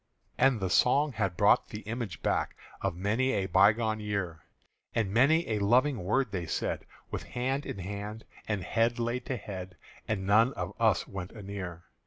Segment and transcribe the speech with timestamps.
[0.35, 4.41] And the song had brought the image back Of many a bygone year;
[4.95, 9.37] And many a loving word they said With hand in hand and head laid to
[9.37, 9.77] head;
[10.07, 11.83] And none of us went anear.